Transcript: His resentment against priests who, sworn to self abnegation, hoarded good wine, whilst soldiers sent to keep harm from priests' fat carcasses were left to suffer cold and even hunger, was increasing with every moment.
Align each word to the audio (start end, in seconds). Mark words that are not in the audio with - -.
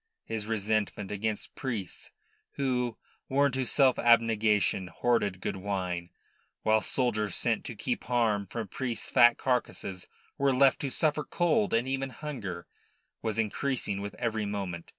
His 0.25 0.47
resentment 0.47 1.11
against 1.11 1.53
priests 1.53 2.09
who, 2.53 2.97
sworn 3.27 3.51
to 3.51 3.63
self 3.65 3.99
abnegation, 3.99 4.87
hoarded 4.87 5.39
good 5.39 5.57
wine, 5.57 6.09
whilst 6.63 6.91
soldiers 6.91 7.35
sent 7.35 7.63
to 7.65 7.75
keep 7.75 8.05
harm 8.05 8.47
from 8.47 8.67
priests' 8.67 9.11
fat 9.11 9.37
carcasses 9.37 10.07
were 10.39 10.55
left 10.55 10.79
to 10.79 10.89
suffer 10.89 11.23
cold 11.23 11.71
and 11.75 11.87
even 11.87 12.09
hunger, 12.09 12.65
was 13.21 13.37
increasing 13.37 14.01
with 14.01 14.15
every 14.15 14.47
moment. 14.47 14.89